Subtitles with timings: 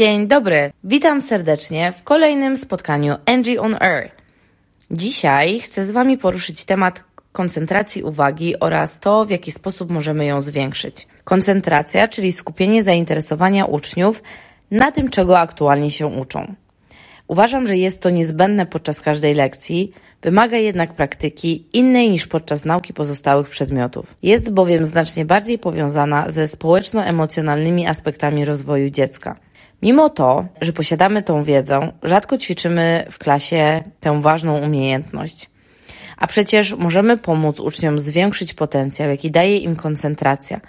[0.00, 4.10] Dzień dobry, witam serdecznie w kolejnym spotkaniu Angie on Air.
[4.90, 10.40] Dzisiaj chcę z Wami poruszyć temat koncentracji uwagi oraz to, w jaki sposób możemy ją
[10.40, 11.06] zwiększyć.
[11.24, 14.22] Koncentracja, czyli skupienie zainteresowania uczniów
[14.70, 16.54] na tym, czego aktualnie się uczą.
[17.28, 19.92] Uważam, że jest to niezbędne podczas każdej lekcji,
[20.22, 24.16] wymaga jednak praktyki innej niż podczas nauki pozostałych przedmiotów.
[24.22, 29.49] Jest bowiem znacznie bardziej powiązana ze społeczno-emocjonalnymi aspektami rozwoju dziecka.
[29.82, 35.50] Mimo to, że posiadamy tą wiedzę, rzadko ćwiczymy w klasie tę ważną umiejętność.
[36.16, 40.60] A przecież możemy pomóc uczniom zwiększyć potencjał, jaki daje im koncentracja.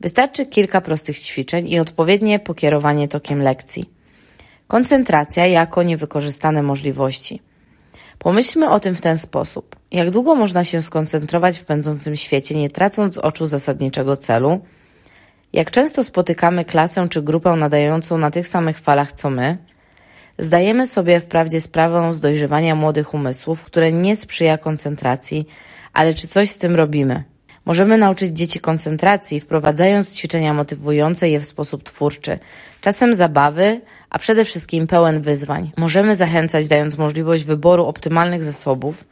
[0.00, 3.90] Wystarczy kilka prostych ćwiczeń i odpowiednie pokierowanie tokiem lekcji.
[4.68, 7.42] Koncentracja jako niewykorzystane możliwości.
[8.18, 9.76] Pomyślmy o tym w ten sposób.
[9.90, 14.60] Jak długo można się skoncentrować w pędzącym świecie, nie tracąc oczu zasadniczego celu?
[15.56, 19.56] Jak często spotykamy klasę czy grupę nadającą na tych samych falach co my?
[20.38, 25.46] Zdajemy sobie wprawdzie sprawę z dojrzewania młodych umysłów, które nie sprzyja koncentracji,
[25.92, 27.24] ale czy coś z tym robimy?
[27.64, 32.38] Możemy nauczyć dzieci koncentracji, wprowadzając ćwiczenia motywujące je w sposób twórczy,
[32.80, 35.72] czasem zabawy, a przede wszystkim pełen wyzwań.
[35.76, 39.04] Możemy zachęcać, dając możliwość wyboru optymalnych zasobów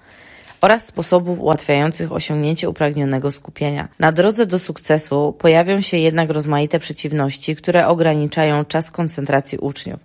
[0.64, 3.88] oraz sposobów ułatwiających osiągnięcie upragnionego skupienia.
[3.98, 10.04] Na drodze do sukcesu pojawią się jednak rozmaite przeciwności, które ograniczają czas koncentracji uczniów.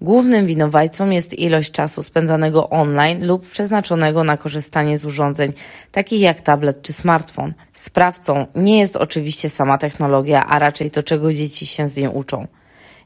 [0.00, 5.52] Głównym winowajcą jest ilość czasu spędzanego online lub przeznaczonego na korzystanie z urządzeń
[5.92, 7.54] takich jak tablet czy smartfon.
[7.72, 12.46] Sprawcą nie jest oczywiście sama technologia, a raczej to, czego dzieci się z niej uczą.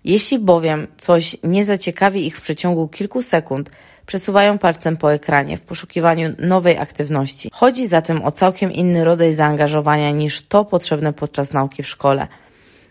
[0.05, 3.71] Jeśli bowiem coś nie zaciekawi ich w przeciągu kilku sekund,
[4.07, 7.51] przesuwają palcem po ekranie w poszukiwaniu nowej aktywności.
[7.53, 12.29] Chodzi zatem o całkiem inny rodzaj zaangażowania niż to potrzebne podczas nauki w szkole.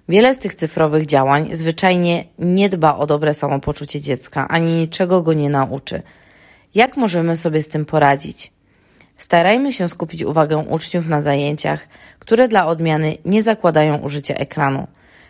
[0.10, 5.34] Wiele z tych cyfrowych działań zwyczajnie nie dba o dobre samopoczucie dziecka, ani niczego go
[5.34, 6.02] nie nauczy.
[6.76, 8.52] Jak możemy sobie z tym poradzić?
[9.18, 11.88] Starajmy się skupić uwagę uczniów na zajęciach,
[12.20, 14.88] które dla odmiany nie zakładają użycia ekranu.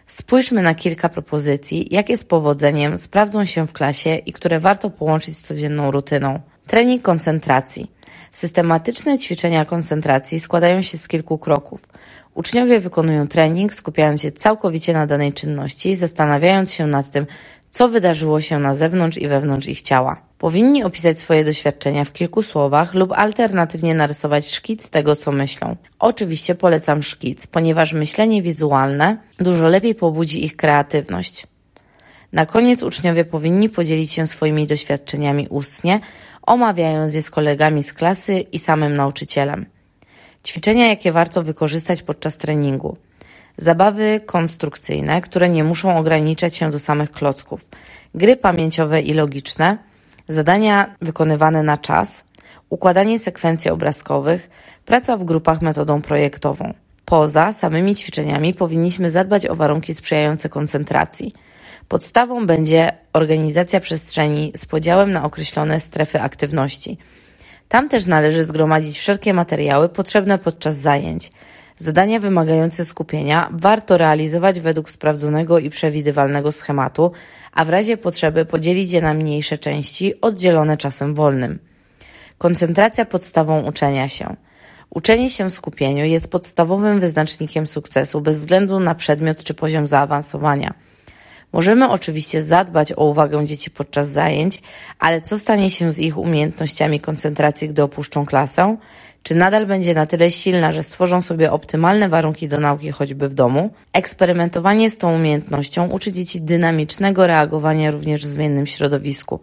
[0.07, 5.37] Spójrzmy na kilka propozycji, jakie z powodzeniem sprawdzą się w klasie i które warto połączyć
[5.37, 6.39] z codzienną rutyną.
[6.67, 7.91] Trening koncentracji.
[8.31, 11.87] Systematyczne ćwiczenia koncentracji składają się z kilku kroków.
[12.33, 17.25] Uczniowie wykonują trening, skupiając się całkowicie na danej czynności, zastanawiając się nad tym,
[17.71, 20.26] co wydarzyło się na zewnątrz i wewnątrz ich ciała.
[20.37, 25.75] Powinni opisać swoje doświadczenia w kilku słowach lub alternatywnie narysować szkic tego, co myślą.
[25.99, 31.47] Oczywiście polecam szkic, ponieważ myślenie wizualne dużo lepiej pobudzi ich kreatywność.
[32.33, 35.99] Na koniec uczniowie powinni podzielić się swoimi doświadczeniami ustnie,
[36.41, 39.65] omawiając je z kolegami z klasy i samym nauczycielem.
[40.45, 42.97] Ćwiczenia, jakie warto wykorzystać podczas treningu.
[43.57, 47.65] Zabawy konstrukcyjne, które nie muszą ograniczać się do samych klocków.
[48.15, 49.77] Gry pamięciowe i logiczne,
[50.29, 52.23] zadania wykonywane na czas,
[52.69, 54.49] układanie sekwencji obrazkowych,
[54.85, 56.73] praca w grupach metodą projektową.
[57.05, 61.33] Poza samymi ćwiczeniami powinniśmy zadbać o warunki sprzyjające koncentracji.
[61.87, 66.97] Podstawą będzie organizacja przestrzeni z podziałem na określone strefy aktywności.
[67.69, 71.31] Tam też należy zgromadzić wszelkie materiały potrzebne podczas zajęć.
[71.77, 77.11] Zadania wymagające skupienia warto realizować według sprawdzonego i przewidywalnego schematu,
[77.53, 81.59] a w razie potrzeby podzielić je na mniejsze części, oddzielone czasem wolnym.
[82.37, 84.35] Koncentracja podstawą uczenia się.
[84.89, 90.86] Uczenie się w skupieniu jest podstawowym wyznacznikiem sukcesu bez względu na przedmiot czy poziom zaawansowania.
[91.53, 94.61] Możemy oczywiście zadbać o uwagę dzieci podczas zajęć,
[94.99, 98.77] ale co stanie się z ich umiejętnościami koncentracji, gdy opuszczą klasę?
[99.23, 103.33] Czy nadal będzie na tyle silna, że stworzą sobie optymalne warunki do nauki choćby w
[103.33, 103.69] domu?
[103.93, 109.39] Eksperymentowanie z tą umiejętnością uczy dzieci dynamicznego reagowania również w zmiennym środowisku.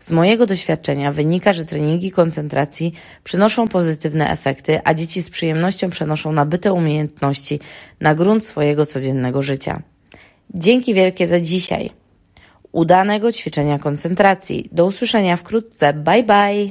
[0.00, 2.92] Z mojego doświadczenia wynika, że treningi koncentracji
[3.24, 7.60] przynoszą pozytywne efekty, a dzieci z przyjemnością przenoszą nabyte umiejętności
[8.00, 9.82] na grunt swojego codziennego życia.
[10.54, 11.90] Dzięki wielkie za dzisiaj.
[12.72, 14.68] Udanego ćwiczenia koncentracji.
[14.72, 15.92] Do usłyszenia wkrótce.
[15.92, 16.70] Bye bye.